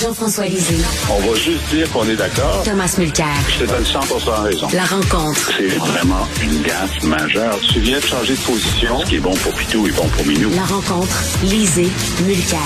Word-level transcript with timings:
Jean-François 0.00 0.46
Lisée. 0.46 0.76
On 1.10 1.28
va 1.28 1.34
juste 1.34 1.68
dire 1.70 1.90
qu'on 1.90 2.08
est 2.08 2.14
d'accord. 2.14 2.62
Thomas 2.62 2.94
Mulcair. 2.98 3.26
Je 3.48 3.64
te 3.64 3.68
donne 3.68 3.84
100 3.84 4.00
raison. 4.44 4.68
La 4.72 4.84
rencontre. 4.84 5.50
C'est 5.56 5.76
vraiment 5.76 6.24
une 6.40 6.62
gaffe 6.62 7.02
majeure. 7.02 7.58
Tu 7.72 7.80
viens 7.80 7.98
de 7.98 8.04
changer 8.04 8.34
de 8.34 8.40
position. 8.40 9.00
Ce 9.00 9.06
qui 9.06 9.16
est 9.16 9.20
bon 9.20 9.34
pour 9.34 9.52
Pitou 9.54 9.88
est 9.88 9.96
bon 9.96 10.06
pour 10.06 10.24
Minou. 10.24 10.50
La 10.54 10.62
rencontre. 10.62 11.24
Lisée. 11.42 11.88
Mulcair. 12.24 12.58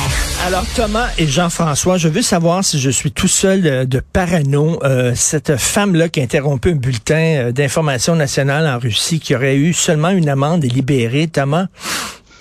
Alors 0.46 0.66
Thomas 0.76 1.08
et 1.16 1.26
Jean-François, 1.26 1.96
je 1.96 2.08
veux 2.08 2.20
savoir 2.20 2.64
si 2.64 2.78
je 2.78 2.90
suis 2.90 3.12
tout 3.12 3.28
seul 3.28 3.88
de, 3.88 4.02
parano. 4.12 4.78
Euh, 4.84 5.12
cette 5.14 5.56
femme-là 5.56 6.10
qui 6.10 6.20
a 6.20 6.24
interrompu 6.24 6.72
un 6.72 6.76
bulletin 6.76 7.14
euh, 7.14 7.52
d'information 7.52 8.14
nationale 8.14 8.66
en 8.66 8.78
Russie, 8.78 9.20
qui 9.20 9.34
aurait 9.34 9.56
eu 9.56 9.72
seulement 9.72 10.10
une 10.10 10.28
amende 10.28 10.64
et 10.66 10.68
libérée, 10.68 11.28
Thomas, 11.28 11.68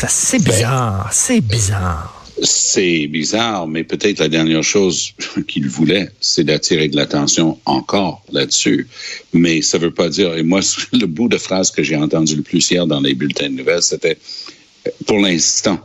c'est 0.08 0.44
bizarre, 0.44 1.08
c'est 1.12 1.42
bizarre. 1.42 2.21
C'est 2.42 3.08
bizarre, 3.08 3.68
mais 3.68 3.84
peut-être 3.84 4.20
la 4.20 4.30
dernière 4.30 4.64
chose 4.64 5.14
qu'il 5.48 5.68
voulait, 5.68 6.10
c'est 6.20 6.44
d'attirer 6.44 6.88
de 6.88 6.96
l'attention 6.96 7.60
encore 7.66 8.24
là-dessus. 8.32 8.88
Mais 9.34 9.62
ça 9.62 9.78
veut 9.78 9.94
pas 9.94 10.10
dire, 10.10 10.36
et 10.36 10.44
moi, 10.44 10.62
le 10.94 11.06
bout 11.06 11.30
de 11.30 11.38
phrase 11.38 11.72
que 11.72 11.84
j'ai 11.84 11.96
entendu 11.96 12.36
le 12.36 12.42
plus 12.42 12.70
hier 12.72 12.88
dans 12.88 13.02
les 13.02 13.14
bulletins 13.14 13.50
de 13.50 13.56
nouvelles, 13.56 13.84
c'était, 13.84 14.18
pour 15.06 15.20
l'instant, 15.20 15.80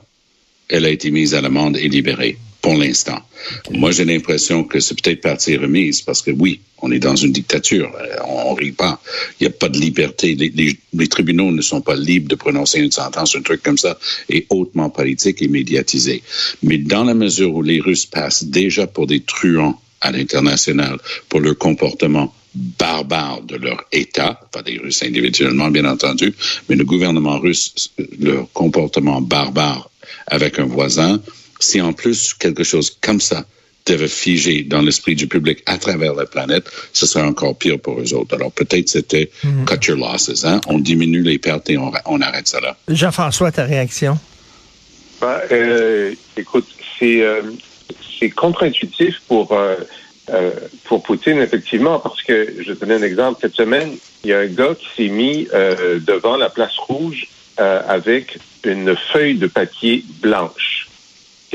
elle 0.69 0.85
a 0.85 0.91
été 0.91 1.11
mise 1.11 1.35
à 1.35 1.41
l'amende 1.41 1.77
et 1.77 1.89
libérée 1.89 2.39
pour 2.67 2.75
l'instant. 2.75 3.21
Moi, 3.71 3.93
j'ai 3.93 4.05
l'impression 4.05 4.65
que 4.65 4.81
c'est 4.81 5.01
peut-être 5.01 5.21
partie 5.21 5.57
remise 5.57 6.03
parce 6.03 6.21
que 6.21 6.33
oui, 6.33 6.59
on 6.83 6.91
est 6.91 6.99
dans 6.99 7.15
une 7.15 7.31
dictature. 7.31 7.93
Euh, 7.97 8.17
on, 8.27 8.55
ne 8.55 8.59
rit 8.59 8.73
pas. 8.73 9.01
Il 9.39 9.45
n'y 9.45 9.47
a 9.47 9.57
pas 9.57 9.69
de 9.69 9.79
liberté. 9.79 10.35
Les, 10.35 11.09
tribunaux 11.09 11.53
ne 11.53 11.63
sont 11.63 11.81
pas 11.81 11.95
libres 11.95 12.29
de 12.29 12.35
prononcer 12.35 12.81
une 12.81 12.91
sentence, 12.91 13.37
un 13.37 13.43
truc 13.43 13.63
comme 13.63 13.79
ça, 13.79 13.97
et 14.29 14.47
hautement 14.51 14.91
politique 14.91 15.43
et 15.43 15.47
médiatisé. 15.47 16.25
Mais 16.65 16.79
dans 16.79 17.05
la 17.05 17.15
mesure 17.15 17.55
où 17.55 17.63
les 17.63 17.79
Russes 17.79 18.07
passent 18.07 18.43
déjà 18.43 18.89
pour 18.89 19.07
des 19.07 19.21
truands 19.21 19.81
à 20.01 20.11
l'international 20.11 20.99
pour 21.29 21.39
leur 21.39 21.57
comportement 21.57 22.35
barbare 22.53 23.43
de 23.43 23.59
leur 23.59 23.85
État, 23.93 24.41
pas 24.51 24.63
des 24.63 24.79
Russes 24.79 25.05
individuellement, 25.05 25.71
bien 25.71 25.85
entendu, 25.85 26.35
mais 26.69 26.75
le 26.75 26.85
gouvernement 26.85 27.39
russe, 27.39 27.93
leur 28.19 28.51
comportement 28.53 29.21
barbare 29.21 29.89
avec 30.27 30.59
un 30.59 30.67
voisin, 30.67 31.21
si 31.61 31.81
en 31.81 31.93
plus 31.93 32.35
quelque 32.35 32.65
chose 32.65 32.97
comme 33.01 33.21
ça 33.21 33.45
devait 33.87 34.09
figer 34.09 34.65
dans 34.65 34.83
l'esprit 34.83 35.15
du 35.15 35.29
public 35.29 35.63
à 35.67 35.79
travers 35.79 36.15
la 36.15 36.27
planète, 36.27 36.69
ce 36.93 37.07
serait 37.07 37.25
encore 37.25 37.57
pire 37.57 37.79
pour 37.79 38.01
eux 38.01 38.15
autres. 38.15 38.35
Alors 38.35 38.51
peut-être 38.51 38.89
c'était 38.89 39.31
mhm. 39.45 39.65
cut 39.65 39.87
your 39.87 39.97
losses, 39.97 40.45
hein? 40.45 40.61
on 40.67 40.79
diminue 40.79 41.23
les 41.23 41.39
pertes 41.39 41.71
et 41.71 41.79
on, 41.79 41.93
on 42.07 42.21
arrête 42.21 42.49
ça 42.49 42.61
là. 42.61 42.77
Jean-François, 42.89 43.53
ta 43.53 43.65
réaction? 43.65 44.19
Ben, 45.21 45.41
euh, 45.53 46.15
écoute, 46.37 46.67
c'est 46.99 47.23
euh, 47.23 47.43
contre-intuitif 48.35 49.21
pour 49.29 49.53
euh, 49.53 50.51
pour 50.85 51.05
Poutine, 51.05 51.39
effectivement, 51.39 52.01
parce 52.01 52.21
que 52.23 52.55
je 52.59 52.73
te 52.73 52.85
donne 52.85 53.03
un 53.03 53.07
exemple. 53.07 53.39
Cette 53.41 53.55
semaine, 53.55 53.97
il 54.25 54.31
y 54.31 54.33
a 54.33 54.41
un 54.41 54.47
gars 54.47 54.75
qui 54.75 54.87
s'est 54.97 55.09
mis 55.09 55.47
euh, 55.55 56.01
devant 56.01 56.37
la 56.37 56.51
place 56.51 56.77
rouge 56.79 57.29
avec 57.59 58.39
une 58.65 58.95
feuille 59.13 59.37
de 59.37 59.47
papier 59.47 60.05
blanche. 60.21 60.76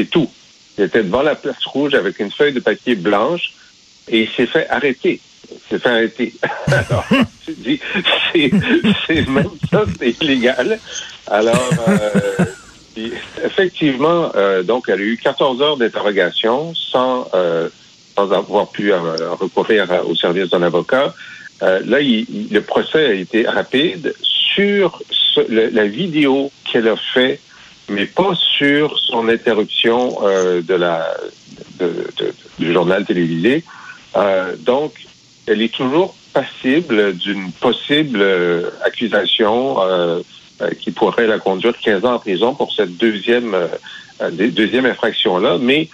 Tout. 0.06 0.30
Il 0.78 0.86
était 0.86 1.04
devant 1.04 1.22
la 1.22 1.36
place 1.36 1.64
rouge 1.66 1.94
avec 1.94 2.20
une 2.20 2.32
feuille 2.32 2.54
de 2.54 2.60
papier 2.60 2.96
blanche 2.96 3.54
et 4.08 4.24
il 4.24 4.30
s'est 4.30 4.46
fait 4.46 4.68
arrêter. 4.70 5.20
Il 5.52 5.58
s'est 5.70 5.80
fait 5.80 5.90
arrêter. 5.90 6.34
Alors, 6.68 7.06
tu 7.46 7.54
dis, 7.54 7.80
c'est 8.34 9.28
même 9.28 9.50
ça, 9.70 9.84
c'est 10.00 10.22
illégal. 10.22 10.80
Alors, 11.28 11.70
euh, 11.88 12.46
effectivement, 13.44 14.32
euh, 14.36 14.64
donc, 14.64 14.86
elle 14.88 15.00
a 15.00 15.04
eu 15.04 15.18
14 15.18 15.62
heures 15.62 15.78
d'interrogation 15.78 16.74
sans, 16.74 17.28
euh, 17.34 17.70
sans 18.16 18.32
avoir 18.32 18.70
pu 18.70 18.94
recourir 18.94 19.88
au 20.08 20.16
service 20.16 20.50
d'un 20.50 20.64
avocat. 20.64 21.14
là, 21.62 22.00
le 22.02 22.60
procès 22.60 23.06
a 23.06 23.14
été 23.14 23.48
rapide 23.48 24.14
sur 24.20 25.02
la 25.48 25.86
vidéo 25.86 26.52
qu'elle 26.66 26.88
a 26.88 26.96
fait 26.96 27.40
mais 27.92 28.06
pas 28.06 28.34
sur 28.36 28.98
son 29.00 29.28
interruption 29.28 30.18
euh, 30.24 30.62
de 30.62 30.74
la 30.74 31.06
du 32.60 32.74
journal 32.74 33.06
télévisé. 33.06 33.64
Euh, 34.16 34.56
donc, 34.60 34.94
elle 35.48 35.62
est 35.62 35.74
toujours 35.74 36.16
passible 36.34 37.18
d'une 37.18 37.52
possible 37.52 38.20
euh, 38.22 38.70
accusation 38.86 39.78
qui 40.80 40.92
pourrait 40.92 41.26
la 41.26 41.40
conduire 41.40 41.74
15 41.78 42.06
ans 42.06 42.14
en 42.14 42.20
prison 42.20 42.54
pour 42.54 42.72
cette 42.72 42.96
deuxième 42.98 43.56
deuxième 44.32 44.86
infraction-là, 44.86 45.58
mais 45.60 45.90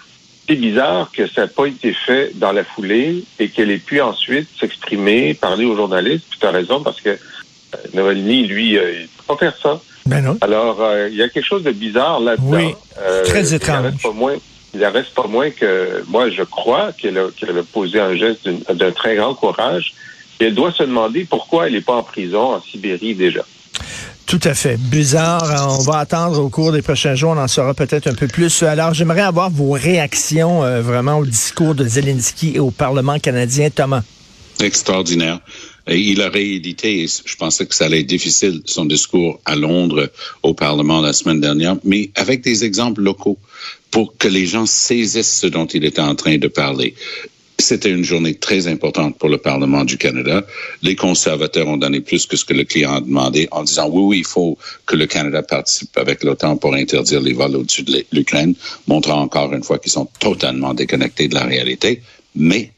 c'est 0.46 0.56
bizarre 0.56 1.10
que 1.14 1.26
ça 1.26 1.44
n'a 1.44 1.48
pas 1.48 1.68
été 1.68 1.94
fait 1.94 2.38
dans 2.38 2.52
la 2.52 2.66
foulée 2.66 3.24
et 3.40 3.48
qu'elle 3.48 3.72
ait 3.72 3.78
pu 3.78 4.02
ensuite 4.02 4.50
s'exprimer, 4.60 5.34
parler 5.34 5.64
aux 5.64 5.78
journalistes. 5.78 6.26
Tu 6.38 6.46
as 6.46 6.52
raison 6.52 6.84
parce 6.84 7.00
que 7.00 7.18
Navalny, 7.94 8.46
lui, 8.46 8.72
il 8.72 8.76
ne 8.76 9.06
peut 9.06 9.24
pas 9.26 9.38
faire 9.38 9.56
ça. 9.56 9.82
Ben 10.08 10.38
Alors, 10.42 10.78
euh, 10.82 11.10
il 11.12 11.18
y 11.18 11.24
a 11.24 11.30
quelque 11.30 11.46
chose 11.46 11.64
de 11.64 11.72
bizarre 11.72 12.20
là-dedans. 12.20 12.58
Oui, 12.58 12.76
euh, 13.00 13.24
très 13.26 13.54
étrange. 13.54 13.94
Il 14.74 14.84
reste, 14.84 14.96
reste 14.96 15.14
pas 15.14 15.28
moins 15.28 15.50
que 15.50 16.04
moi, 16.08 16.30
je 16.30 16.44
crois 16.44 16.92
qu'elle 16.92 17.18
a, 17.18 17.26
a, 17.26 17.64
posé 17.72 18.00
un 18.00 18.16
geste 18.16 18.48
d'un 18.48 18.92
très 18.92 19.16
grand 19.16 19.34
courage. 19.34 19.94
Et 20.40 20.46
elle 20.46 20.56
doit 20.56 20.72
se 20.72 20.84
demander 20.84 21.26
pourquoi 21.26 21.68
elle 21.68 21.74
n'est 21.74 21.82
pas 21.82 21.96
en 21.96 22.04
prison 22.04 22.56
en 22.56 22.62
Sibérie 22.62 23.16
déjà. 23.16 23.44
Tout 24.28 24.42
à 24.44 24.54
fait. 24.54 24.78
Bizarre. 24.78 25.78
On 25.80 25.84
va 25.84 26.00
attendre 26.00 26.42
au 26.42 26.50
cours 26.50 26.74
des 26.74 26.82
prochains 26.82 27.16
jours. 27.16 27.32
On 27.32 27.38
en 27.38 27.48
saura 27.48 27.74
peut-être 27.74 28.08
un 28.08 28.14
peu 28.14 28.28
plus. 28.28 28.62
Alors, 28.62 28.94
j'aimerais 28.94 29.22
avoir 29.22 29.50
vos 29.50 29.72
réactions 29.72 30.66
euh, 30.66 30.82
vraiment 30.82 31.18
au 31.20 31.26
discours 31.26 31.76
de 31.76 31.88
Zelensky 31.88 32.52
et 32.56 32.60
au 32.60 32.70
Parlement 32.70 33.20
canadien. 33.20 33.70
Thomas. 33.70 34.04
Extraordinaire. 34.62 35.40
Il 35.90 36.22
a 36.22 36.30
réédité, 36.30 37.04
et 37.04 37.08
je 37.08 37.36
pensais 37.38 37.66
que 37.66 37.74
ça 37.74 37.86
allait 37.86 38.02
être 38.02 38.08
difficile, 38.08 38.62
son 38.66 38.86
discours 38.86 39.40
à 39.46 39.56
Londres 39.56 40.12
au 40.44 40.54
Parlement 40.54 41.00
la 41.00 41.14
semaine 41.14 41.40
dernière, 41.40 41.78
mais 41.84 42.10
avec 42.16 42.42
des 42.42 42.66
exemples 42.66 43.02
locaux 43.02 43.38
pour 43.90 44.18
que 44.18 44.28
les 44.28 44.46
gens 44.46 44.66
saisissent 44.66 45.40
ce 45.40 45.48
dont 45.48 45.66
il 45.66 45.86
était 45.86 46.02
en 46.02 46.16
train 46.16 46.38
de 46.38 46.48
parler. 46.48 46.94
C'était 47.60 47.90
une 47.90 48.04
journée 48.04 48.36
très 48.36 48.68
importante 48.68 49.18
pour 49.18 49.30
le 49.30 49.38
Parlement 49.38 49.84
du 49.84 49.98
Canada. 49.98 50.46
Les 50.84 50.96
conservateurs 50.96 51.68
ont 51.68 51.78
donné 51.78 52.02
plus 52.02 52.28
que 52.28 52.36
ce 52.36 52.46
que 52.46 52.54
le 52.54 52.66
client 52.66 52.94
a 52.94 53.02
demandé 53.02 53.48
en 53.52 53.64
disant 53.64 53.90
oui, 53.90 54.04
oui, 54.04 54.18
il 54.20 54.26
faut 54.26 54.58
que 54.86 54.96
le 54.96 55.08
Canada 55.08 55.42
participe 55.42 55.98
avec 55.98 56.24
l'OTAN 56.24 56.58
pour 56.58 56.76
interdire 56.76 57.22
les 57.22 57.34
vols 57.34 57.56
au-dessus 57.56 57.84
de 57.84 58.06
l'Ukraine, 58.12 58.54
montrant 58.88 59.22
encore 59.22 59.54
une 59.54 59.64
fois 59.64 59.80
qu'ils 59.80 59.92
sont 59.92 60.08
totalement 60.20 60.74
déconnectés 60.74 61.30
de 61.30 61.34
la 61.34 61.46
réalité. 61.46 62.02
Mais 62.36 62.74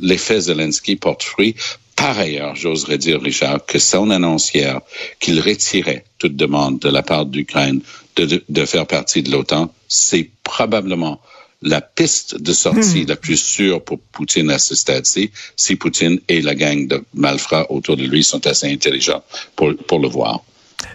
l'effet 0.00 0.42
Zelensky 0.42 0.96
porte 0.96 1.22
fruit 1.22 1.56
par 1.98 2.16
ailleurs, 2.16 2.54
j'oserais 2.54 2.96
dire, 2.96 3.20
Richard, 3.20 3.66
que 3.66 3.80
son 3.80 4.10
annonce 4.10 4.54
hier 4.54 4.80
qu'il 5.18 5.40
retirait 5.40 6.04
toute 6.18 6.36
demande 6.36 6.78
de 6.78 6.88
la 6.88 7.02
part 7.02 7.26
d'Ukraine 7.26 7.80
de, 8.14 8.42
de, 8.48 8.64
faire 8.64 8.86
partie 8.86 9.22
de 9.22 9.32
l'OTAN, 9.32 9.72
c'est 9.88 10.30
probablement 10.44 11.20
la 11.60 11.80
piste 11.80 12.40
de 12.40 12.52
sortie 12.52 13.02
hmm. 13.02 13.08
la 13.08 13.16
plus 13.16 13.36
sûre 13.36 13.82
pour 13.82 13.98
Poutine 13.98 14.48
à 14.50 14.60
ce 14.60 14.76
stade-ci, 14.76 15.32
si 15.56 15.74
Poutine 15.74 16.20
et 16.28 16.40
la 16.40 16.54
gang 16.54 16.86
de 16.86 17.02
malfrats 17.14 17.66
autour 17.68 17.96
de 17.96 18.04
lui 18.04 18.22
sont 18.22 18.46
assez 18.46 18.72
intelligents 18.72 19.24
pour, 19.56 19.74
pour 19.88 19.98
le 19.98 20.08
voir. 20.08 20.44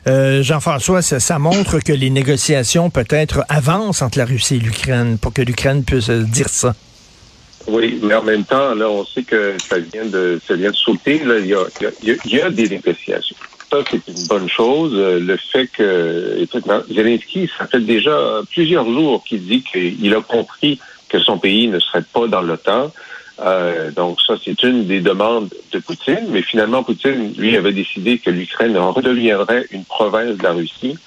Euh, 0.07 0.41
Jean-François, 0.41 1.01
ça, 1.01 1.19
ça, 1.19 1.37
montre 1.37 1.79
que 1.79 1.91
les 1.91 2.09
négociations 2.09 2.89
peut-être 2.89 3.43
avancent 3.49 4.01
entre 4.01 4.19
la 4.19 4.25
Russie 4.25 4.55
et 4.55 4.59
l'Ukraine 4.59 5.17
pour 5.17 5.33
que 5.33 5.41
l'Ukraine 5.41 5.83
puisse 5.83 6.09
dire 6.09 6.47
ça. 6.47 6.75
Oui, 7.67 7.99
mais 8.03 8.13
en 8.15 8.23
même 8.23 8.43
temps, 8.43 8.75
là, 8.75 8.89
on 8.89 9.05
sait 9.05 9.23
que 9.23 9.55
ça 9.59 9.79
vient 9.79 10.05
de, 10.05 10.39
ça 10.45 10.55
vient 10.55 10.71
de 10.71 10.75
sauter. 10.75 11.19
Là, 11.23 11.39
il 11.39 11.47
y 11.47 11.53
a, 11.53 11.63
il 12.03 12.31
y 12.31 12.41
a, 12.41 12.49
des 12.49 12.67
négociations. 12.67 13.35
Ça, 13.71 13.77
c'est 13.89 14.07
une 14.07 14.27
bonne 14.27 14.49
chose. 14.49 14.93
Le 14.93 15.37
fait 15.37 15.67
que 15.67 16.45
Zelensky, 16.91 17.49
ça 17.57 17.65
fait 17.67 17.79
déjà 17.79 18.41
plusieurs 18.51 18.85
jours 18.85 19.23
qu'il 19.23 19.45
dit 19.45 19.63
qu'il 19.63 20.13
a 20.13 20.21
compris 20.21 20.79
que 21.09 21.19
son 21.19 21.37
pays 21.37 21.67
ne 21.67 21.79
serait 21.79 22.03
pas 22.13 22.27
dans 22.27 22.41
l'OTAN. 22.41 22.91
Euh, 23.39 23.91
donc 23.91 24.19
ça, 24.21 24.35
c'est 24.43 24.61
une 24.63 24.85
des 24.85 24.99
demandes 24.99 25.49
de 25.71 25.79
Poutine. 25.79 26.27
Mais 26.29 26.41
finalement, 26.41 26.83
Poutine, 26.83 27.33
lui, 27.37 27.55
avait 27.55 27.71
décidé 27.71 28.19
que 28.19 28.29
l'Ukraine 28.29 28.77
redeviendrait 28.77 29.65
une 29.71 29.85
province 29.85 30.37
de 30.37 30.43
la 30.43 30.51
Russie. 30.51 30.97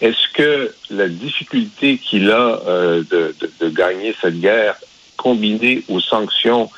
Est-ce 0.00 0.32
que 0.34 0.72
la 0.90 1.08
difficulté 1.08 1.96
qu'il 1.98 2.30
a 2.30 2.60
euh, 2.66 3.02
de, 3.08 3.34
de, 3.40 3.50
de, 3.60 3.68
gagner 3.68 4.14
cette 4.20 4.40
guerre 4.40 4.76
combinés 5.22 5.84
aux 5.88 6.00
sanctions 6.00 6.68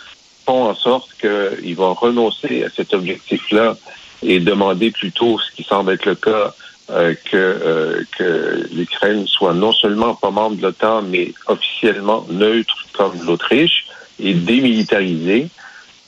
font 0.44 0.64
en 0.70 0.74
sorte 0.74 1.08
qu'ils 1.20 1.74
vont 1.74 1.94
renoncer 1.94 2.64
à 2.64 2.68
cet 2.68 2.92
objectif-là 2.92 3.76
et 4.22 4.40
demander 4.40 4.90
plutôt, 4.90 5.38
ce 5.38 5.50
qui 5.56 5.62
semble 5.62 5.92
être 5.92 6.04
le 6.04 6.14
cas, 6.14 6.54
euh, 6.90 7.14
que, 7.30 7.36
euh, 7.36 8.02
que 8.18 8.68
l'Ukraine 8.72 9.26
soit 9.26 9.54
non 9.54 9.72
seulement 9.72 10.14
pas 10.14 10.30
membre 10.30 10.56
de 10.56 10.62
l'OTAN, 10.62 11.02
mais 11.02 11.32
officiellement 11.46 12.26
neutre 12.28 12.76
comme 12.92 13.12
l'Autriche 13.24 13.86
et 14.20 14.34
démilitarisée. 14.34 15.48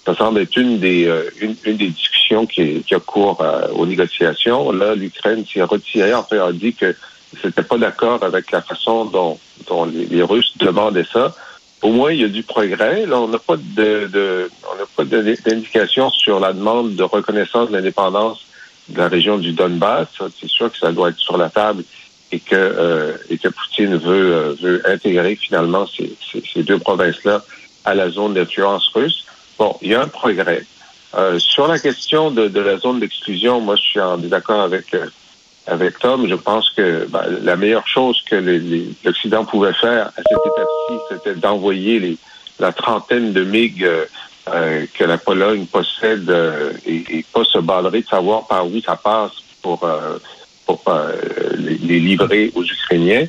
Ça 0.05 0.15
semble 0.15 0.41
être 0.41 0.57
une 0.57 0.79
des, 0.79 1.07
euh, 1.07 1.31
discussions 1.65 2.47
qui, 2.47 2.83
qui 2.83 2.95
a 2.95 3.01
cours 3.01 3.43
aux 3.75 3.87
négociations. 3.87 4.71
Là, 4.71 4.95
l'Ukraine 4.95 5.45
s'est 5.47 5.63
retirée, 5.63 6.15
en 6.15 6.23
fait, 6.23 6.39
a 6.39 6.53
dit 6.53 6.75
que 6.75 6.95
c'était 7.43 7.63
pas 7.63 7.79
d'accord 7.79 8.23
avec 8.23 8.51
la 8.51 8.61
façon 8.61 9.07
dont 9.07 9.39
les 9.87 10.23
Russes 10.23 10.53
demandaient 10.59 11.09
ça 11.13 11.35
au 11.87 11.93
moins 11.93 12.13
il 12.13 12.21
y 12.21 12.25
a 12.25 12.29
du 12.29 12.43
progrès. 12.43 13.07
Là, 13.07 13.21
on 13.21 13.29
n'a 13.29 13.39
pas 13.39 13.57
de, 13.57 14.51
d'indication 15.45 16.11
sur 16.11 16.41
la 16.41 16.53
demande 16.53 16.97
de 16.97 17.03
reconnaissance 17.05 17.69
de 17.71 17.77
l'indépendance 17.77 18.45
de 18.89 18.99
la 18.99 19.09
région 19.09 19.39
du 19.39 19.53
Donbass. 19.53 20.09
C'est 20.41 20.49
sûr 20.49 20.71
que 20.71 20.79
ça 20.79 20.91
doit 20.91 21.11
être 21.11 21.19
sur 21.19 21.37
la 21.37 21.49
table 21.49 21.85
et 22.33 22.41
que 22.41 22.57
euh, 22.57 23.13
Poutine 23.57 23.97
veut 23.97 24.35
euh, 24.35 24.57
veut 24.61 24.83
intégrer 24.85 25.37
finalement 25.37 25.87
ces, 25.87 26.63
deux 26.63 26.81
provinces-là 26.81 27.45
à 27.85 27.95
la 27.95 28.11
zone 28.11 28.35
d'influence 28.35 28.89
russe. 28.93 29.25
Bon, 29.57 29.77
il 29.81 29.91
y 29.93 29.95
a 29.95 30.03
un 30.03 30.09
progrès. 30.09 30.65
Euh, 31.15 31.39
sur 31.39 31.69
la 31.69 31.79
question 31.79 32.33
de, 32.33 32.49
la 32.59 32.79
zone 32.79 32.99
d'exclusion, 32.99 33.61
moi 33.61 33.77
je 33.77 33.83
suis 33.83 34.01
en 34.01 34.19
désaccord 34.19 34.61
avec 34.61 34.87
avec 35.67 35.99
Tom. 35.99 36.29
Je 36.29 36.35
pense 36.35 36.71
que 36.71 37.07
ben, 37.09 37.23
la 37.43 37.57
meilleure 37.57 37.87
chose 37.87 38.23
que 38.29 38.37
l'Occident 39.05 39.45
pouvait 39.45 39.73
faire 39.75 40.09
à 40.09 40.13
cette 40.17 40.47
étape-ci, 40.47 40.95
c'était 41.11 41.35
d'envoyer 41.35 42.19
la 42.59 42.73
trentaine 42.73 43.33
de 43.33 43.45
MiG 43.45 43.85
euh, 43.85 44.87
que 44.95 45.05
la 45.05 45.19
Pologne 45.19 45.67
possède 45.67 46.33
et, 46.87 47.19
et, 47.19 47.25
pas 47.33 47.45
se 47.45 47.59
balader 47.59 48.03
de 48.03 48.07
savoir 48.07 48.47
par 48.47 48.67
où 48.67 48.81
ça 48.81 48.97
passe 48.97 49.33
pour 49.63 49.89
pour 50.65 50.83
les, 51.59 51.79
les, 51.79 52.01
livrer 52.01 52.51
aux 52.55 52.65
Ukrainiens. 52.65 53.27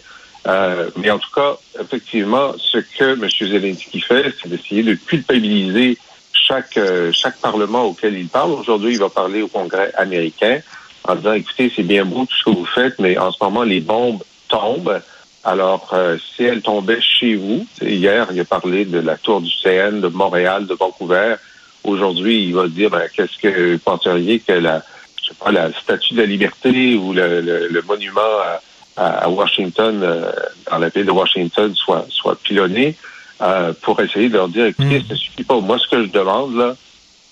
mais 0.97 1.11
en 1.11 1.19
tout 1.19 1.31
cas, 1.35 1.57
effectivement, 1.79 2.53
ce 2.57 2.77
que 2.77 3.13
M. 3.13 3.29
Zelensky 3.29 4.01
fait, 4.01 4.33
c'est 4.41 4.49
d'essayer 4.49 4.83
de 4.83 4.95
culpabiliser 4.95 5.97
chaque, 6.47 6.77
euh, 6.77 7.11
chaque 7.11 7.37
parlement 7.37 7.83
auquel 7.83 8.17
il 8.17 8.27
parle. 8.27 8.51
Aujourd'hui, 8.51 8.93
il 8.93 8.99
va 8.99 9.09
parler 9.09 9.41
au 9.41 9.47
Congrès 9.47 9.91
américain 9.95 10.59
en 11.07 11.15
disant, 11.15 11.33
écoutez, 11.33 11.71
c'est 11.75 11.83
bien 11.83 12.05
beau 12.05 12.25
tout 12.25 12.35
ce 12.37 12.43
que 12.45 12.55
vous 12.57 12.65
faites, 12.65 12.99
mais 12.99 13.17
en 13.17 13.31
ce 13.31 13.37
moment, 13.41 13.63
les 13.63 13.79
bombes 13.79 14.23
tombent. 14.49 15.01
Alors, 15.43 15.89
euh, 15.93 16.17
si 16.35 16.43
elles 16.43 16.61
tombaient 16.61 17.01
chez 17.01 17.35
vous, 17.35 17.65
hier, 17.81 18.27
il 18.31 18.39
a 18.39 18.45
parlé 18.45 18.85
de 18.85 18.99
la 18.99 19.15
tour 19.15 19.41
du 19.41 19.51
CN, 19.63 20.01
de 20.01 20.07
Montréal, 20.07 20.67
de 20.67 20.73
Vancouver. 20.73 21.35
Aujourd'hui, 21.83 22.45
il 22.45 22.53
va 22.53 22.67
dire, 22.67 22.89
ben, 22.89 23.07
qu'est-ce 23.15 23.37
que 23.37 23.73
vous 23.73 23.79
penseriez 23.79 24.39
que 24.39 24.53
la, 24.53 24.83
je 25.21 25.29
sais 25.29 25.35
pas, 25.39 25.51
la 25.51 25.71
statue 25.71 26.15
de 26.15 26.21
la 26.21 26.25
liberté 26.25 26.95
ou 26.95 27.13
le, 27.13 27.39
le, 27.41 27.81
monument 27.83 28.21
à, 28.97 29.07
à 29.07 29.29
Washington, 29.29 30.01
euh, 30.03 30.31
dans 30.69 30.79
la 30.79 30.89
ville 30.89 31.05
de 31.05 31.11
Washington, 31.11 31.73
soit, 31.75 32.05
soit 32.09 32.37
pilonné? 32.41 32.95
Euh, 33.39 33.71
pour 33.83 33.99
essayer 34.01 34.29
de 34.29 34.33
leur 34.33 34.47
dire, 34.47 34.65
écoutez, 34.65 34.99
mm. 34.99 35.05
ça 35.09 35.15
suffit 35.15 35.43
pas. 35.43 35.59
Moi, 35.59 35.77
ce 35.77 35.87
que 35.87 36.03
je 36.03 36.09
demande, 36.09 36.55
là, 36.55 36.75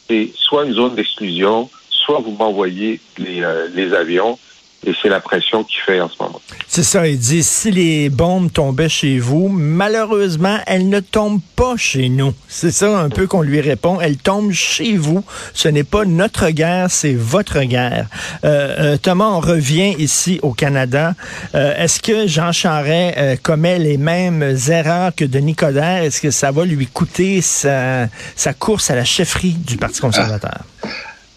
c'est 0.08 0.32
soit 0.36 0.66
une 0.66 0.74
zone 0.74 0.94
d'exclusion, 0.94 1.70
soit 2.06 2.20
vous 2.20 2.32
m'envoyez 2.32 3.00
les, 3.18 3.44
euh, 3.44 3.68
les 3.74 3.94
avions, 3.94 4.38
et 4.86 4.94
c'est 5.02 5.10
la 5.10 5.20
pression 5.20 5.64
qui 5.64 5.78
fait 5.78 6.00
en 6.00 6.10
ce 6.10 6.16
moment. 6.22 6.40
C'est 6.68 6.84
ça, 6.84 7.08
il 7.08 7.18
dit, 7.18 7.44
si 7.44 7.72
les 7.72 8.10
bombes 8.10 8.52
tombaient 8.52 8.90
chez 8.90 9.18
vous, 9.18 9.48
malheureusement, 9.50 10.60
elles 10.68 10.90
ne 10.90 11.00
tombent 11.00 11.42
pas 11.56 11.76
chez 11.76 12.10
nous. 12.10 12.34
C'est 12.48 12.72
ça 12.72 13.00
un 13.00 13.10
peu 13.10 13.26
qu'on 13.26 13.42
lui 13.42 13.62
répond. 13.62 14.00
Elles 14.00 14.18
tombent 14.18 14.52
chez 14.52 14.96
vous. 14.96 15.24
Ce 15.54 15.68
n'est 15.68 15.84
pas 15.84 16.06
notre 16.06 16.50
guerre, 16.50 16.92
c'est 16.92 17.16
votre 17.16 17.62
guerre. 17.62 18.08
Euh, 18.44 18.76
euh 18.94 18.98
Thomas, 18.98 19.30
on 19.30 19.40
revient 19.40 19.96
ici 19.98 20.40
au 20.44 20.54
Canada. 20.54 21.14
Euh, 21.56 21.76
est-ce 21.78 22.00
que 22.00 22.28
Jean 22.28 22.52
Charest 22.52 23.18
euh, 23.18 23.36
commet 23.42 23.80
les 23.80 23.98
mêmes 23.98 24.56
erreurs 24.70 25.16
que 25.16 25.26
Denis 25.26 25.56
Coderre? 25.56 26.04
Est-ce 26.04 26.22
que 26.22 26.32
ça 26.32 26.52
va 26.52 26.66
lui 26.66 26.88
coûter 26.88 27.42
sa, 27.42 28.08
sa 28.36 28.54
course 28.54 28.92
à 28.92 28.96
la 28.96 29.06
chefferie 29.06 29.54
du 29.54 29.78
Parti 29.78 30.02
conservateur? 30.02 30.60
Ah. 30.84 30.88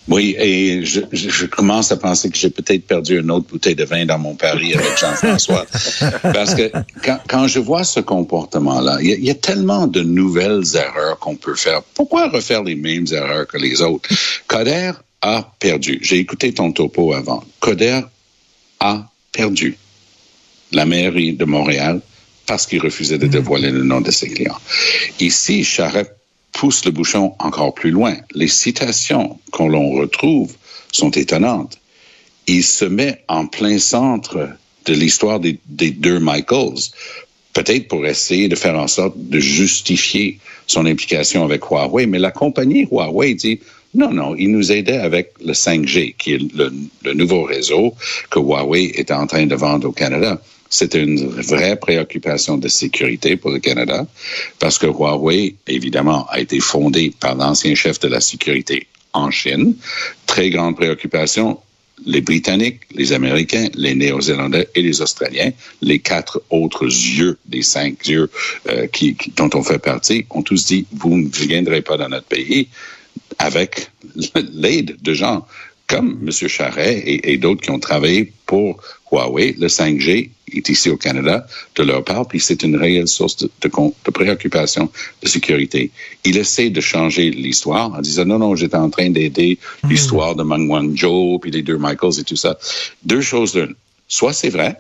Oui, 0.09 0.35
et 0.39 0.85
je, 0.85 1.01
je, 1.13 1.47
commence 1.47 1.93
à 1.93 1.97
penser 1.99 2.31
que 2.31 2.37
j'ai 2.39 2.49
peut-être 2.49 2.87
perdu 2.87 3.21
une 3.21 3.31
autre 3.31 3.47
bouteille 3.47 3.75
de 3.75 3.85
vin 3.85 4.07
dans 4.07 4.19
mon 4.19 4.35
pari 4.35 4.75
avec 4.75 4.99
Jean-François. 4.99 5.67
Parce 6.23 6.55
que 6.55 6.71
quand, 7.05 7.19
quand, 7.29 7.47
je 7.47 7.59
vois 7.59 7.85
ce 7.85 8.01
comportement-là, 8.01 8.99
il 9.03 9.11
y, 9.11 9.27
y, 9.27 9.31
a 9.31 9.35
tellement 9.35 9.87
de 9.87 10.01
nouvelles 10.01 10.65
erreurs 10.75 11.19
qu'on 11.19 11.37
peut 11.37 11.55
faire. 11.55 11.83
Pourquoi 11.95 12.29
refaire 12.29 12.63
les 12.63 12.75
mêmes 12.75 13.07
erreurs 13.13 13.47
que 13.47 13.59
les 13.59 13.83
autres? 13.83 14.09
Coder 14.47 14.93
a 15.21 15.53
perdu. 15.59 15.99
J'ai 16.03 16.17
écouté 16.17 16.55
ton 16.55 16.73
topo 16.73 17.13
avant. 17.13 17.45
Coder 17.61 18.01
a 18.81 19.11
perdu 19.33 19.77
la 20.73 20.87
mairie 20.87 21.35
de 21.35 21.45
Montréal 21.45 22.01
parce 22.47 22.67
qu'il 22.67 22.81
refusait 22.81 23.19
de 23.19 23.27
mm-hmm. 23.27 23.31
dévoiler 23.31 23.71
le 23.71 23.83
nom 23.83 24.01
de 24.01 24.11
ses 24.11 24.31
clients. 24.31 24.59
Ici, 25.21 25.65
Charette 25.65 26.18
pousse 26.59 26.85
le 26.85 26.91
bouchon 26.91 27.35
encore 27.39 27.73
plus 27.73 27.93
loin. 27.93 28.17
Les 28.35 28.49
citations 28.49 29.39
qu'on 29.53 29.69
l'on 29.69 29.93
retrouve 29.93 30.53
sont 30.91 31.13
étonnantes. 31.13 31.79
Il 32.49 32.65
se 32.65 32.85
met 32.85 33.23
en 33.29 33.47
plein 33.47 33.79
centre 33.79 34.49
de 34.85 34.93
l'histoire 34.93 35.39
des, 35.39 35.61
deux 35.67 36.19
Michaels, 36.19 36.91
peut-être 37.53 37.87
pour 37.87 38.05
essayer 38.07 38.49
de 38.49 38.57
faire 38.57 38.77
en 38.77 38.89
sorte 38.89 39.15
de 39.17 39.39
justifier 39.39 40.41
son 40.67 40.85
implication 40.87 41.45
avec 41.45 41.63
Huawei, 41.71 42.07
mais 42.07 42.19
la 42.19 42.33
compagnie 42.33 42.89
Huawei 42.91 43.35
dit 43.35 43.61
non, 43.95 44.11
non, 44.11 44.35
il 44.37 44.51
nous 44.51 44.73
aidait 44.73 44.99
avec 44.99 45.35
le 45.45 45.53
5G, 45.53 46.17
qui 46.17 46.33
est 46.33 46.43
le 46.55 47.15
nouveau 47.15 47.45
réseau 47.45 47.95
que 48.31 48.41
Huawei 48.41 48.93
est 48.97 49.13
en 49.13 49.27
train 49.29 49.47
de 49.47 49.55
vendre 49.55 49.89
au 49.89 49.93
Canada. 49.93 50.41
C'était 50.71 51.03
une 51.03 51.29
vraie 51.29 51.77
préoccupation 51.77 52.59
de 52.59 52.69
sécurité 52.69 53.37
pour 53.37 53.51
le 53.51 53.59
Canada 53.59 54.07
parce 54.59 54.79
que 54.79 54.87
Huawei, 54.87 55.55
évidemment, 55.67 56.27
a 56.29 56.41
été 56.41 56.61
fondé 56.61 57.13
par 57.19 57.35
l'ancien 57.35 57.75
chef 57.75 57.99
de 58.01 58.09
la 58.09 58.21
sécurité 58.21 58.87
en 59.13 59.31
Chine. 59.31 59.77
Très 60.27 60.51
grande 60.51 60.77
préoccupation. 60.77 61.59
Les 62.07 62.21
Britanniques, 62.21 62.83
les 62.93 63.13
Américains, 63.13 63.69
les 63.75 63.95
Néo-Zélandais 63.95 64.69
et 64.77 64.83
les 64.83 65.01
Australiens, 65.01 65.51
les 65.83 65.99
quatre 65.99 66.43
autres 66.49 66.85
yeux 66.85 67.39
des 67.47 67.63
cinq 67.63 68.07
yeux 68.07 68.31
euh, 68.69 68.87
qui, 68.87 69.17
qui, 69.17 69.33
dont 69.33 69.51
on 69.55 69.65
fait 69.65 69.81
partie, 69.81 70.25
ont 70.31 70.43
tous 70.43 70.67
dit, 70.67 70.87
vous 70.93 71.17
ne 71.17 71.29
viendrez 71.29 71.83
pas 71.83 71.97
dans 71.97 72.09
notre 72.09 72.27
pays 72.27 72.69
avec 73.39 73.91
l'aide 74.53 74.97
de 75.03 75.13
gens 75.13 75.45
comme 75.89 76.19
M. 76.23 76.31
Charret 76.31 76.99
et, 76.99 77.33
et 77.33 77.39
d'autres 77.39 77.63
qui 77.63 77.71
ont 77.71 77.81
travaillé 77.81 78.33
pour 78.47 78.81
Huawei, 79.11 79.57
le 79.59 79.67
5G 79.67 80.31
est 80.53 80.69
ici 80.69 80.91
au 80.91 80.97
Canada 80.97 81.47
de 81.77 81.83
leur 81.83 82.05
part, 82.05 82.27
puis 82.29 82.41
c'est 82.41 82.63
une 82.63 82.77
réelle 82.77 83.09
source 83.09 83.37
de, 83.39 83.51
de, 83.63 83.69
de, 83.69 84.11
préoccupation 84.11 84.91
de 85.23 85.29
sécurité. 85.29 85.91
Il 86.25 86.37
essaie 86.37 86.71
de 86.71 86.81
changer 86.81 87.31
l'histoire 87.31 87.93
en 87.93 88.01
disant 88.01 88.27
non, 88.27 88.39
non, 88.39 88.55
j'étais 88.55 88.77
en 88.77 88.91
train 88.91 89.11
d'aider 89.11 89.59
mmh. 89.83 89.89
l'histoire 89.89 90.35
de 90.35 90.43
Meng 90.43 90.69
Wanzhou, 90.69 91.39
puis 91.41 91.51
les 91.51 91.63
deux 91.63 91.79
Michaels 91.79 92.21
et 92.21 92.25
tout 92.25 92.37
ça. 92.37 92.59
Deux 93.05 93.21
choses 93.21 93.53
d'une. 93.53 93.75
Soit 94.11 94.33
c'est 94.33 94.49
vrai, 94.49 94.77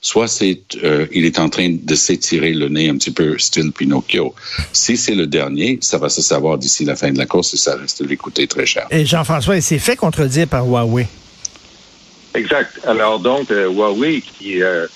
soit 0.00 0.28
c'est 0.28 0.60
euh, 0.84 1.06
il 1.12 1.24
est 1.24 1.38
en 1.38 1.48
train 1.48 1.76
de 1.80 1.94
s'étirer 1.94 2.52
le 2.52 2.68
nez 2.68 2.88
un 2.88 2.96
petit 2.96 3.10
peu 3.10 3.38
style 3.38 3.72
Pinocchio. 3.72 4.34
Si 4.72 4.96
c'est 4.96 5.14
le 5.14 5.26
dernier, 5.26 5.78
ça 5.80 5.98
va 5.98 6.08
se 6.08 6.22
savoir 6.22 6.58
d'ici 6.58 6.84
la 6.84 6.96
fin 6.96 7.10
de 7.12 7.18
la 7.18 7.26
course 7.26 7.54
et 7.54 7.56
ça 7.56 7.76
risque 7.76 8.02
de 8.02 8.06
lui 8.06 8.16
coûter 8.16 8.46
très 8.46 8.66
cher. 8.66 8.86
Et 8.90 9.04
Jean-François, 9.04 9.56
il 9.56 9.62
s'est 9.62 9.78
fait 9.78 9.96
contredire 9.96 10.46
par 10.46 10.66
Huawei. 10.66 11.06
Exact. 12.34 12.80
Alors 12.86 13.18
donc, 13.18 13.50
euh, 13.50 13.68
Huawei, 13.68 14.22
qui 14.22 14.62
euh, 14.62 14.86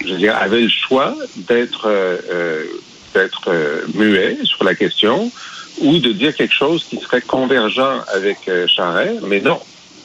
je 0.00 0.12
veux 0.12 0.18
dire, 0.18 0.36
avait 0.36 0.62
le 0.62 0.68
choix 0.68 1.14
d'être 1.36 1.86
euh, 1.86 2.64
d'être 3.14 3.50
muet 3.94 4.38
sur 4.44 4.64
la 4.64 4.74
question 4.74 5.30
ou 5.80 5.98
de 5.98 6.12
dire 6.12 6.34
quelque 6.34 6.54
chose 6.54 6.84
qui 6.84 6.98
serait 6.98 7.20
convergent 7.20 8.04
avec 8.12 8.50
Charest, 8.66 9.20
mais 9.26 9.40
non. 9.40 9.58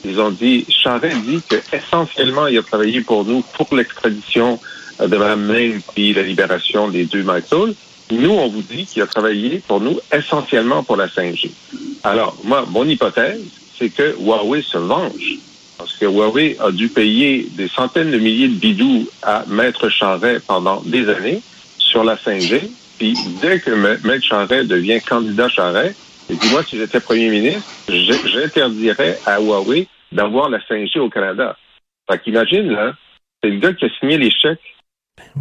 Ils 0.06 0.20
ont 0.20 0.32
dit, 0.32 0.66
Charest 0.70 1.18
dit 1.22 1.42
que 1.50 1.56
essentiellement, 1.76 2.48
il 2.48 2.58
a 2.58 2.64
travaillé 2.64 3.02
pour 3.02 3.26
nous 3.26 3.42
pour 3.54 3.74
l'extradition 3.76 4.60
de 5.00 5.16
Mme 5.16 5.82
puis 5.94 6.14
la 6.14 6.24
libération 6.24 6.90
des 6.90 7.06
deux 7.06 7.24
Michael. 7.24 7.74
Nous, 8.12 8.30
on 8.30 8.48
vous 8.48 8.62
dit 8.62 8.86
qu'il 8.86 9.02
a 9.02 9.08
travaillé 9.08 9.62
pour 9.68 9.80
nous 9.80 10.00
essentiellement 10.12 10.84
pour 10.84 10.98
la 10.98 11.08
5G. 11.08 11.50
Alors, 12.04 12.36
moi, 12.44 12.66
mon 12.70 12.86
hypothèse, 12.86 13.42
c'est 13.78 13.90
que 13.90 14.16
Huawei 14.20 14.62
se 14.62 14.78
venge 14.78 15.40
parce 15.78 15.94
que 15.94 16.06
Huawei 16.06 16.58
a 16.60 16.72
dû 16.72 16.90
payer 16.90 17.48
des 17.52 17.68
centaines 17.68 18.12
de 18.12 18.18
milliers 18.18 18.48
de 18.48 18.54
bidous 18.56 19.08
à 19.22 19.44
Maître 19.48 19.90
Charret 19.90 20.40
pendant 20.46 20.82
des 20.86 21.10
années 21.10 21.42
sur 21.78 22.04
la 22.04 22.16
5G. 22.16 22.62
Puis 22.98 23.18
dès 23.42 23.60
que 23.60 23.72
Maître 23.72 24.26
Charret 24.26 24.66
devient 24.66 25.02
candidat 25.02 25.50
Charret, 25.50 25.96
et 26.30 26.36
puis 26.36 26.50
moi, 26.52 26.64
si 26.64 26.78
j'étais 26.78 27.00
premier 27.00 27.30
ministre, 27.30 27.62
j'interdirais 27.90 29.20
à 29.26 29.42
Huawei 29.42 29.88
d'avoir 30.14 30.50
la 30.50 30.60
5G 30.60 31.00
au 31.00 31.10
Canada. 31.10 31.58
Fait 32.10 32.20
qu'imagine, 32.20 32.72
là, 32.72 32.94
c'est 33.42 33.50
le 33.50 33.60
gars 33.60 33.74
qui 33.74 33.86
a 33.86 33.90
signé 34.00 34.18
les 34.18 34.32
chèques. 34.32 34.76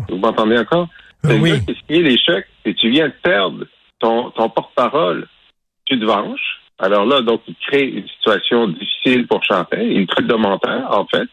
Vous 0.09 0.17
m'entendez 0.17 0.59
encore? 0.59 0.88
C'est 1.23 1.38
le 1.38 1.45
gars 1.45 1.59
qui 1.59 1.71
a 1.71 1.75
signé 1.87 2.02
les 2.02 2.19
chèques 2.19 2.49
et 2.64 2.75
tu 2.75 2.91
viens 2.91 3.09
de 3.09 3.14
perdre 3.23 3.64
ton, 4.00 4.31
ton 4.31 4.49
porte-parole. 4.49 5.29
Tu 5.85 5.99
te 5.99 6.05
venges 6.05 6.62
alors 6.83 7.07
là, 7.07 7.21
donc, 7.21 7.43
il 7.47 7.55
crée 7.55 7.85
une 7.85 8.09
situation 8.09 8.67
difficile 8.67 9.29
pour 9.29 9.45
Chantin. 9.45 9.81
Il 9.81 10.05
traite 10.09 10.26
de 10.26 10.35
menteur, 10.35 10.99
en 10.99 11.07
fait. 11.07 11.29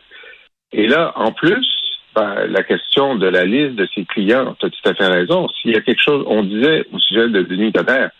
Et 0.71 0.87
là, 0.87 1.11
en 1.15 1.31
plus, 1.31 1.67
ben, 2.15 2.45
la 2.47 2.61
question 2.61 3.15
de 3.15 3.25
la 3.25 3.45
liste 3.45 3.75
de 3.75 3.87
ses 3.95 4.05
clients, 4.05 4.55
tu 4.59 4.67
as 4.67 4.69
tout 4.69 4.89
à 4.89 4.93
fait 4.93 5.07
raison. 5.07 5.47
S'il 5.49 5.71
y 5.71 5.75
a 5.75 5.81
quelque 5.81 6.03
chose, 6.03 6.23
on 6.27 6.43
disait 6.43 6.85
au 6.93 6.99
sujet 6.99 7.29
de 7.29 7.41
Denis 7.41 7.71
Coderre, 7.71 8.11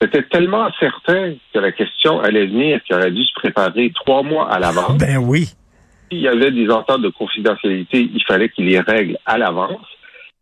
c'était 0.00 0.22
tellement 0.24 0.68
certain 0.78 1.34
que 1.52 1.58
la 1.58 1.72
question 1.72 2.20
allait 2.20 2.46
venir 2.46 2.82
qu'il 2.84 2.96
aurait 2.96 3.10
dû 3.10 3.24
se 3.24 3.32
préparer 3.34 3.90
trois 3.94 4.22
mois 4.22 4.50
à 4.52 4.58
l'avance. 4.58 4.98
Ben 4.98 5.16
oui. 5.18 5.48
S'il 6.10 6.20
y 6.20 6.28
avait 6.28 6.50
des 6.50 6.68
ententes 6.70 7.02
de 7.02 7.08
confidentialité, 7.08 8.08
il 8.12 8.22
fallait 8.24 8.48
qu'il 8.50 8.66
les 8.66 8.80
règle 8.80 9.18
à 9.24 9.38
l'avance. 9.38 9.86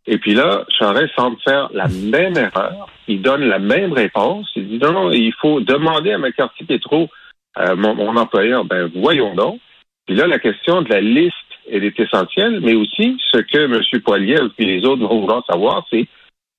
Et 0.07 0.17
puis 0.19 0.35
là, 0.35 0.65
Charest 0.69 1.15
semble 1.15 1.37
faire 1.43 1.69
la 1.73 1.87
même 1.87 2.37
erreur. 2.37 2.87
Il 3.07 3.21
donne 3.21 3.45
la 3.45 3.57
même 3.57 3.93
réponse. 3.93 4.47
Il 4.55 4.67
dit 4.67 4.77
non, 4.77 4.91
non, 4.91 5.11
il 5.11 5.33
faut 5.41 5.61
demander 5.61 6.11
à 6.11 6.17
McCarthy-Tétro, 6.17 7.09
euh, 7.57 7.75
mon, 7.75 7.95
mon 7.95 8.15
employeur, 8.17 8.65
ben 8.65 8.91
voyons 8.93 9.33
donc. 9.33 9.59
Puis 10.05 10.15
là, 10.15 10.27
la 10.27 10.37
question 10.37 10.83
de 10.83 10.89
la 10.89 11.01
liste, 11.01 11.33
elle 11.71 11.83
est 11.83 11.99
essentielle, 11.99 12.59
mais 12.61 12.75
aussi 12.75 13.17
ce 13.31 13.39
que 13.39 13.57
M. 13.57 13.81
Poilier 14.03 14.37
et 14.59 14.65
les 14.65 14.85
autres 14.85 15.07
vont 15.07 15.21
vouloir 15.21 15.43
savoir, 15.49 15.83
c'est 15.89 16.05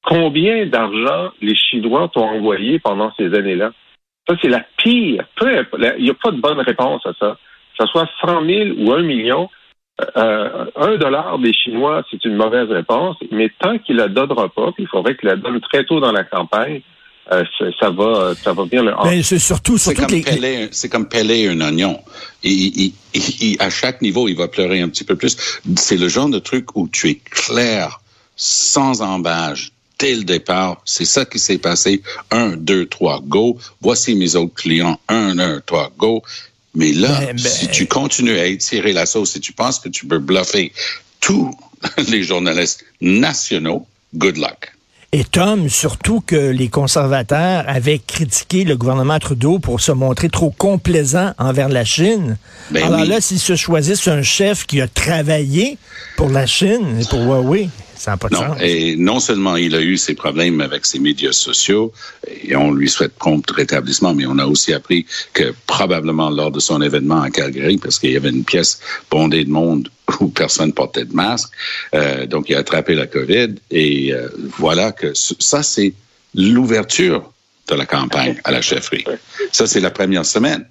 combien 0.06 0.66
d'argent 0.66 1.32
les 1.42 1.54
Chinois 1.54 2.08
t'ont 2.14 2.24
envoyé 2.24 2.78
pendant 2.78 3.12
ces 3.16 3.34
années-là? 3.34 3.72
Ça, 4.28 4.34
c'est 4.40 4.48
la 4.48 4.64
pire. 4.78 5.26
Il 5.42 6.02
n'y 6.04 6.10
a 6.10 6.14
pas 6.14 6.30
de 6.30 6.40
bonne 6.40 6.60
réponse 6.60 7.04
à 7.04 7.12
ça. 7.18 7.36
Que 7.78 7.84
ce 7.84 7.92
soit 7.92 8.08
100 8.24 8.46
000 8.46 8.70
ou 8.78 8.92
1 8.92 9.02
million, 9.02 9.50
euh, 10.16 10.66
un 10.76 10.96
dollar 10.96 11.38
des 11.38 11.52
Chinois, 11.52 12.02
c'est 12.10 12.24
une 12.24 12.36
mauvaise 12.36 12.70
réponse, 12.70 13.16
mais 13.30 13.50
tant 13.58 13.78
qu'il 13.78 13.96
la 13.96 14.08
donnera 14.08 14.48
pas, 14.48 14.72
puis 14.72 14.84
il 14.84 14.88
faudrait 14.88 15.16
qu'il 15.16 15.28
la 15.28 15.36
donne 15.36 15.60
très 15.60 15.84
tôt 15.84 16.00
dans 16.00 16.12
la 16.12 16.24
campagne, 16.24 16.80
euh, 17.32 17.44
ça 17.80 17.90
va, 17.90 18.34
ça 18.34 18.52
va 18.52 18.64
bien 18.66 18.82
le. 18.82 18.92
Ben, 19.02 19.22
c'est 19.22 19.38
surtout, 19.38 19.78
surtout 19.78 19.78
c'est 19.78 19.94
comme, 19.94 20.22
peler, 20.22 20.68
c'est 20.70 20.88
comme 20.88 21.08
peler 21.08 21.48
un 21.48 21.60
oignon. 21.60 21.98
Il, 22.42 22.92
il, 23.14 23.56
à 23.58 23.68
chaque 23.68 24.00
niveau, 24.00 24.28
il 24.28 24.36
va 24.36 24.48
pleurer 24.48 24.80
un 24.80 24.88
petit 24.88 25.04
peu 25.04 25.16
plus. 25.16 25.60
C'est 25.76 25.96
le 25.96 26.08
genre 26.08 26.28
de 26.28 26.38
truc 26.38 26.76
où 26.76 26.88
tu 26.88 27.08
es 27.08 27.14
clair, 27.16 27.98
sans 28.36 29.02
embâche, 29.02 29.70
dès 29.98 30.14
le 30.14 30.24
départ. 30.24 30.80
C'est 30.84 31.04
ça 31.04 31.24
qui 31.24 31.38
s'est 31.38 31.58
passé. 31.58 32.02
Un, 32.30 32.56
deux, 32.56 32.86
trois, 32.86 33.20
go. 33.24 33.58
Voici 33.80 34.14
mes 34.14 34.36
autres 34.36 34.54
clients. 34.54 34.98
Un, 35.08 35.38
un, 35.38 35.60
trois, 35.64 35.92
go. 35.98 36.22
Mais 36.74 36.92
là, 36.92 37.08
ben, 37.20 37.26
ben, 37.28 37.38
si 37.38 37.68
tu 37.68 37.86
continues 37.86 38.38
à 38.38 38.46
étirer 38.46 38.92
la 38.92 39.06
sauce, 39.06 39.32
si 39.32 39.40
tu 39.40 39.52
penses 39.52 39.80
que 39.80 39.88
tu 39.88 40.06
peux 40.06 40.18
bluffer 40.18 40.72
tous 41.20 41.50
les 42.08 42.22
journalistes 42.22 42.84
nationaux, 43.00 43.86
good 44.14 44.36
luck. 44.36 44.72
Et 45.12 45.24
Tom, 45.24 45.70
surtout 45.70 46.20
que 46.20 46.36
les 46.36 46.68
conservateurs 46.68 47.64
avaient 47.68 48.00
critiqué 48.00 48.64
le 48.64 48.76
gouvernement 48.76 49.18
Trudeau 49.18 49.58
pour 49.58 49.80
se 49.80 49.92
montrer 49.92 50.28
trop 50.28 50.50
complaisant 50.50 51.32
envers 51.38 51.68
la 51.68 51.84
Chine. 51.84 52.36
Ben 52.70 52.84
Alors 52.84 53.04
là, 53.04 53.20
s'ils 53.20 53.38
se 53.38 53.56
choisissent 53.56 54.08
un 54.08 54.22
chef 54.22 54.66
qui 54.66 54.80
a 54.80 54.88
travaillé 54.88 55.78
pour 56.16 56.28
la 56.28 56.44
Chine 56.44 57.00
et 57.00 57.04
pour 57.08 57.20
Huawei, 57.20 57.70
non, 58.30 58.56
Et 58.60 58.96
non 58.96 59.20
seulement 59.20 59.56
il 59.56 59.74
a 59.74 59.80
eu 59.80 59.96
ses 59.96 60.14
problèmes 60.14 60.60
avec 60.60 60.86
ses 60.86 60.98
médias 60.98 61.32
sociaux, 61.32 61.92
et 62.42 62.54
on 62.56 62.72
lui 62.72 62.88
souhaite 62.88 63.14
prompt 63.14 63.48
rétablissement, 63.50 64.14
mais 64.14 64.26
on 64.26 64.38
a 64.38 64.46
aussi 64.46 64.72
appris 64.72 65.06
que 65.32 65.54
probablement 65.66 66.30
lors 66.30 66.50
de 66.50 66.60
son 66.60 66.82
événement 66.82 67.22
à 67.22 67.30
Calgary, 67.30 67.78
parce 67.78 67.98
qu'il 67.98 68.12
y 68.12 68.16
avait 68.16 68.30
une 68.30 68.44
pièce 68.44 68.80
bondée 69.10 69.44
de 69.44 69.50
monde 69.50 69.90
où 70.20 70.28
personne 70.28 70.72
portait 70.72 71.04
de 71.04 71.14
masque, 71.14 71.50
euh, 71.94 72.26
donc 72.26 72.48
il 72.48 72.54
a 72.54 72.58
attrapé 72.58 72.94
la 72.94 73.06
COVID, 73.06 73.54
et 73.70 74.12
euh, 74.12 74.28
voilà 74.58 74.92
que 74.92 75.12
ça, 75.14 75.62
c'est 75.62 75.94
l'ouverture 76.34 77.32
de 77.68 77.74
la 77.74 77.86
campagne 77.86 78.40
à 78.44 78.52
la 78.52 78.62
chefferie. 78.62 79.04
Ça, 79.52 79.66
c'est 79.66 79.80
la 79.80 79.90
première 79.90 80.24
semaine. 80.24 80.66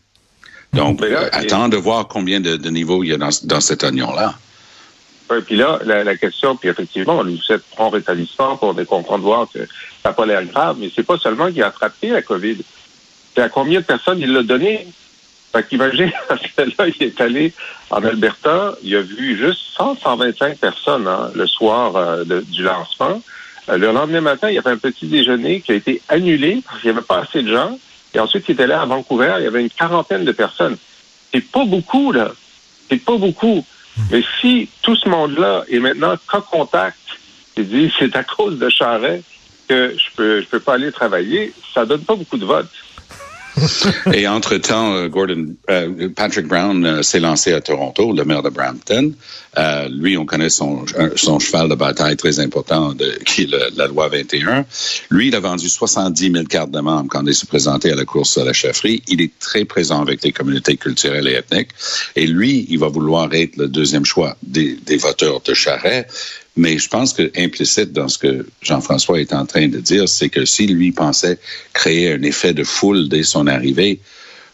Donc, 0.73 1.01
euh, 1.01 1.29
attends 1.31 1.69
de 1.69 1.77
voir 1.77 2.07
combien 2.07 2.39
de, 2.39 2.69
niveaux 2.69 3.03
il 3.03 3.09
y 3.09 3.13
a 3.13 3.17
dans, 3.17 3.29
dans 3.43 3.61
cet 3.61 3.83
oignon-là. 3.83 4.37
Puis 5.45 5.55
là, 5.55 5.79
la, 5.83 6.15
question, 6.15 6.55
puis 6.55 6.69
effectivement, 6.69 7.19
on 7.19 7.23
lui 7.23 7.37
souhaite 7.37 7.63
prompt 7.75 7.89
rétablissement 7.89 8.57
pour 8.57 8.75
comprendre 8.85 9.23
voir 9.23 9.47
que 9.51 9.59
ça 9.59 10.09
n'a 10.09 10.13
pas 10.13 10.25
l'air 10.25 10.45
grave, 10.45 10.77
mais 10.79 10.91
c'est 10.95 11.05
pas 11.05 11.17
seulement 11.17 11.51
qu'il 11.51 11.63
a 11.63 11.67
attrapé 11.67 12.09
la 12.09 12.21
COVID. 12.21 12.57
C'est 13.33 13.41
à 13.41 13.49
combien 13.49 13.79
de 13.79 13.85
personnes 13.85 14.19
il 14.19 14.31
l'a 14.31 14.43
donné? 14.43 14.87
Fait 15.51 15.67
qu'imagine, 15.67 16.11
là, 16.77 16.87
il 16.87 17.03
est 17.03 17.21
allé 17.21 17.53
en 17.89 18.03
Alberta, 18.03 18.75
il 18.83 18.95
a 18.95 19.01
vu 19.01 19.37
juste 19.37 19.61
100, 19.77 19.99
125 20.01 20.57
personnes 20.57 21.07
hein, 21.07 21.31
le 21.33 21.47
soir 21.47 21.95
euh, 21.95 22.23
du 22.47 22.63
lancement. 22.63 23.21
Euh, 23.69 23.77
le 23.77 23.91
lendemain 23.91 24.21
matin, 24.21 24.49
il 24.49 24.55
y 24.55 24.57
avait 24.59 24.71
un 24.71 24.77
petit 24.77 25.07
déjeuner 25.07 25.61
qui 25.61 25.71
a 25.71 25.75
été 25.75 26.01
annulé 26.09 26.61
parce 26.65 26.81
qu'il 26.81 26.91
n'y 26.91 26.97
avait 26.97 27.05
pas 27.05 27.19
assez 27.19 27.41
de 27.41 27.51
gens. 27.51 27.79
Et 28.13 28.19
ensuite, 28.19 28.45
il 28.47 28.51
était 28.51 28.67
là 28.67 28.81
à 28.81 28.85
Vancouver, 28.85 29.35
il 29.39 29.43
y 29.43 29.47
avait 29.47 29.61
une 29.61 29.69
quarantaine 29.69 30.23
de 30.23 30.31
personnes. 30.31 30.77
C'est 31.33 31.51
pas 31.51 31.65
beaucoup, 31.65 32.11
là. 32.11 32.31
C'est 32.89 33.03
pas 33.03 33.17
beaucoup. 33.17 33.65
Mais 34.11 34.23
si 34.41 34.69
tout 34.81 34.95
ce 34.95 35.07
monde-là 35.07 35.63
est 35.69 35.79
maintenant 35.79 36.15
cas 36.31 36.41
contact, 36.41 36.97
il 37.57 37.67
dit 37.67 37.93
c'est 37.97 38.15
à 38.15 38.23
cause 38.23 38.59
de 38.59 38.69
Charret 38.69 39.21
que 39.67 39.95
je 39.97 40.15
peux 40.15 40.41
je 40.41 40.45
peux 40.47 40.59
pas 40.59 40.73
aller 40.73 40.91
travailler, 40.91 41.53
ça 41.73 41.85
donne 41.85 42.01
pas 42.01 42.15
beaucoup 42.15 42.37
de 42.37 42.45
votes. 42.45 42.69
Et 44.13 44.27
entre-temps, 44.27 44.93
euh, 44.93 45.07
Gordon, 45.07 45.55
euh, 45.69 46.09
Patrick 46.09 46.47
Brown 46.47 46.85
euh, 46.85 47.03
s'est 47.03 47.19
lancé 47.19 47.53
à 47.53 47.61
Toronto, 47.61 48.13
le 48.13 48.23
maire 48.25 48.43
de 48.43 48.49
Brampton. 48.49 49.13
lui, 49.89 50.17
on 50.17 50.25
connaît 50.25 50.49
son, 50.49 50.85
son 51.15 51.39
cheval 51.39 51.69
de 51.69 51.75
bataille 51.75 52.17
très 52.17 52.39
important, 52.39 52.93
de, 52.93 53.17
qui 53.25 53.43
est 53.43 53.75
la 53.75 53.87
loi 53.87 54.09
21. 54.09 54.65
Lui, 55.09 55.27
il 55.27 55.35
a 55.35 55.39
vendu 55.39 55.69
70 55.69 56.31
000 56.31 56.43
cartes 56.45 56.71
de 56.71 56.79
membres 56.79 57.09
quand 57.09 57.25
il 57.25 57.33
s'est 57.33 57.47
présenté 57.47 57.91
à 57.91 57.95
la 57.95 58.05
course 58.05 58.37
à 58.37 58.43
la 58.43 58.53
chefferie. 58.53 59.01
Il 59.07 59.21
est 59.21 59.31
très 59.39 59.65
présent 59.65 60.01
avec 60.01 60.23
les 60.23 60.31
communautés 60.31 60.77
culturelles 60.77 61.27
et 61.27 61.33
ethniques. 61.33 61.71
Et 62.15 62.27
lui, 62.27 62.67
il 62.69 62.79
va 62.79 62.87
vouloir 62.87 63.33
être 63.33 63.55
le 63.57 63.67
deuxième 63.67 64.05
choix 64.05 64.35
des, 64.43 64.77
des 64.85 64.97
voteurs 64.97 65.41
de 65.41 65.53
Charret. 65.53 66.07
Mais 66.57 66.77
je 66.77 66.87
pense 66.87 67.13
que 67.13 67.31
implicite 67.37 67.91
dans 67.91 68.07
ce 68.07 68.17
que 68.17 68.47
Jean-François 68.61 69.19
est 69.19 69.33
en 69.33 69.45
train 69.45 69.67
de 69.67 69.79
dire, 69.79 70.07
c'est 70.07 70.29
que 70.29 70.45
s'il 70.45 70.73
lui 70.75 70.91
pensait 70.91 71.37
créer 71.73 72.13
un 72.13 72.21
effet 72.21 72.53
de 72.53 72.63
foule 72.63 73.09
dès 73.09 73.23
son 73.23 73.47
arrivée, 73.47 73.99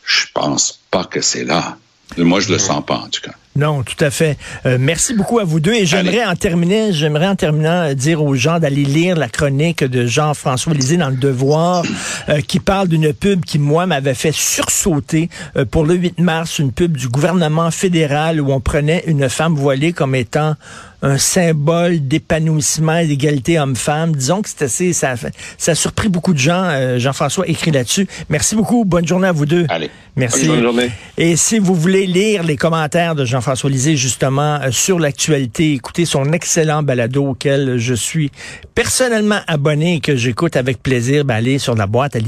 je 0.03 0.25
pense 0.33 0.79
pas 0.89 1.05
que 1.05 1.21
c'est 1.21 1.45
là. 1.45 1.77
Moi, 2.17 2.39
je 2.39 2.51
le 2.51 2.57
sens 2.57 2.83
pas, 2.85 2.97
en 2.97 3.09
tout 3.09 3.21
cas. 3.21 3.35
Non, 3.55 3.83
tout 3.83 4.01
à 4.01 4.09
fait. 4.11 4.37
Euh, 4.65 4.77
merci 4.79 5.13
beaucoup 5.13 5.39
à 5.39 5.43
vous 5.43 5.59
deux. 5.59 5.73
Et 5.73 5.85
j'aimerais 5.85 6.25
en 6.25 6.35
terminer, 6.35 6.93
j'aimerais 6.93 7.27
en 7.27 7.35
terminant 7.35 7.89
euh, 7.89 7.93
dire 7.93 8.23
aux 8.23 8.33
gens 8.33 8.59
d'aller 8.59 8.85
lire 8.85 9.17
la 9.17 9.27
chronique 9.27 9.83
de 9.83 10.05
Jean-François 10.05 10.73
Lisée 10.73 10.95
dans 10.95 11.09
Le 11.09 11.17
Devoir, 11.17 11.83
euh, 12.29 12.39
qui 12.39 12.61
parle 12.61 12.87
d'une 12.87 13.11
pub 13.11 13.43
qui, 13.43 13.59
moi, 13.59 13.85
m'avait 13.85 14.13
fait 14.13 14.31
sursauter 14.31 15.29
pour 15.69 15.83
le 15.83 15.95
8 15.95 16.19
mars, 16.19 16.59
une 16.59 16.71
pub 16.71 16.95
du 16.95 17.09
gouvernement 17.09 17.71
fédéral 17.71 18.39
où 18.39 18.53
on 18.53 18.61
prenait 18.61 19.03
une 19.07 19.27
femme 19.27 19.55
voilée 19.55 19.91
comme 19.91 20.15
étant 20.15 20.55
un 21.03 21.17
symbole 21.17 22.07
d'épanouissement 22.07 22.97
et 22.97 23.07
d'égalité 23.07 23.59
homme-femme. 23.59 24.15
Disons 24.15 24.43
que 24.43 24.49
c'est 24.49 24.61
assez, 24.63 24.93
ça, 24.93 25.15
ça 25.57 25.71
a 25.71 25.75
surpris 25.75 26.09
beaucoup 26.09 26.33
de 26.33 26.37
gens. 26.37 26.97
Jean-François 26.97 27.47
écrit 27.47 27.71
là-dessus. 27.71 28.07
Merci 28.29 28.55
beaucoup. 28.55 28.85
Bonne 28.85 29.07
journée 29.07 29.27
à 29.27 29.31
vous 29.31 29.47
deux. 29.47 29.65
Allez. 29.69 29.89
Merci. 30.15 30.47
Bonne 30.47 30.61
journée. 30.61 30.91
Et 31.17 31.35
si 31.35 31.57
vous 31.57 31.73
voulez 31.73 32.05
lire 32.05 32.43
les 32.43 32.55
commentaires 32.55 33.15
de 33.15 33.25
Jean 33.25 33.40
françois 33.41 33.69
Lisée, 33.69 33.95
justement, 33.95 34.59
euh, 34.61 34.71
sur 34.71 34.99
l'actualité. 34.99 35.73
Écoutez 35.73 36.05
son 36.05 36.31
excellent 36.33 36.83
balado 36.83 37.25
auquel 37.25 37.77
je 37.77 37.93
suis 37.93 38.31
personnellement 38.75 39.41
abonné 39.47 39.95
et 39.95 39.99
que 39.99 40.15
j'écoute 40.15 40.55
avec 40.55 40.81
plaisir. 40.81 41.25
Ben, 41.25 41.35
allez 41.35 41.59
sur 41.59 41.75
la 41.75 41.87
boîte 41.87 42.15
à 42.15 42.19